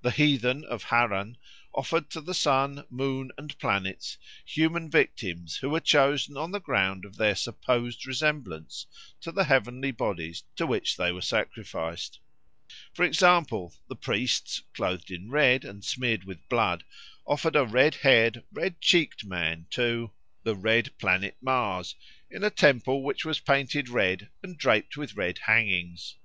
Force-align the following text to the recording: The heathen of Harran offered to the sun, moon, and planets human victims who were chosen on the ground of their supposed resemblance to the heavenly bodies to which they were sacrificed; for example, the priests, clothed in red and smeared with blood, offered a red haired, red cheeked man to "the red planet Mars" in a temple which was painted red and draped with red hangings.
The 0.00 0.10
heathen 0.10 0.64
of 0.64 0.82
Harran 0.82 1.36
offered 1.72 2.10
to 2.10 2.20
the 2.20 2.34
sun, 2.34 2.84
moon, 2.90 3.30
and 3.38 3.56
planets 3.60 4.16
human 4.44 4.90
victims 4.90 5.58
who 5.58 5.70
were 5.70 5.78
chosen 5.78 6.36
on 6.36 6.50
the 6.50 6.58
ground 6.58 7.04
of 7.04 7.16
their 7.16 7.36
supposed 7.36 8.04
resemblance 8.04 8.86
to 9.20 9.30
the 9.30 9.44
heavenly 9.44 9.92
bodies 9.92 10.42
to 10.56 10.66
which 10.66 10.96
they 10.96 11.12
were 11.12 11.20
sacrificed; 11.22 12.18
for 12.92 13.04
example, 13.04 13.72
the 13.86 13.94
priests, 13.94 14.64
clothed 14.74 15.12
in 15.12 15.30
red 15.30 15.64
and 15.64 15.84
smeared 15.84 16.24
with 16.24 16.48
blood, 16.48 16.82
offered 17.24 17.54
a 17.54 17.64
red 17.64 17.94
haired, 18.02 18.42
red 18.52 18.80
cheeked 18.80 19.24
man 19.24 19.66
to 19.70 20.10
"the 20.42 20.56
red 20.56 20.90
planet 20.98 21.36
Mars" 21.40 21.94
in 22.28 22.42
a 22.42 22.50
temple 22.50 23.04
which 23.04 23.24
was 23.24 23.38
painted 23.38 23.88
red 23.88 24.28
and 24.42 24.58
draped 24.58 24.96
with 24.96 25.14
red 25.16 25.38
hangings. 25.46 26.16